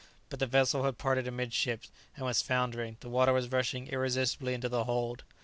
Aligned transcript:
But 0.29 0.39
the 0.39 0.47
vessel 0.47 0.81
had 0.83 0.97
parted 0.97 1.27
amidships, 1.27 1.91
and 2.15 2.25
was 2.25 2.41
foundering; 2.41 2.97
the 3.01 3.07
water 3.09 3.33
was 3.33 3.51
rushing 3.51 3.85
irresistibly 3.89 4.55
into 4.55 4.67
the 4.67 4.85
hold. 4.85 5.23